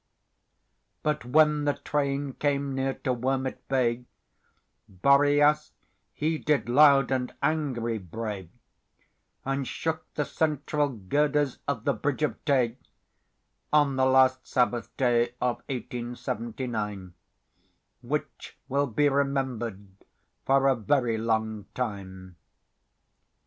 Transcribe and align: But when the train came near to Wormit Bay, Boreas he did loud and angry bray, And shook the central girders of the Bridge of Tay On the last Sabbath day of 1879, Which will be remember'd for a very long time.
But 1.03 1.25
when 1.25 1.65
the 1.65 1.75
train 1.75 2.33
came 2.33 2.73
near 2.73 2.95
to 3.03 3.13
Wormit 3.13 3.59
Bay, 3.67 4.05
Boreas 4.89 5.73
he 6.11 6.39
did 6.39 6.67
loud 6.67 7.11
and 7.11 7.31
angry 7.43 7.99
bray, 7.99 8.49
And 9.45 9.67
shook 9.67 10.11
the 10.15 10.25
central 10.25 10.89
girders 10.89 11.59
of 11.67 11.85
the 11.85 11.93
Bridge 11.93 12.23
of 12.23 12.43
Tay 12.45 12.77
On 13.71 13.95
the 13.95 14.07
last 14.07 14.47
Sabbath 14.47 14.89
day 14.97 15.35
of 15.39 15.57
1879, 15.69 17.13
Which 18.01 18.57
will 18.67 18.87
be 18.87 19.07
remember'd 19.07 20.03
for 20.47 20.67
a 20.67 20.75
very 20.75 21.19
long 21.19 21.67
time. 21.75 22.37